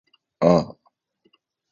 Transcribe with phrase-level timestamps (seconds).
[0.39, 0.75] ぁー